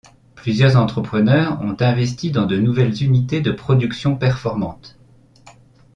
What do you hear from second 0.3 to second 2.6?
Plusieurs entrepreneurs ont investis dans de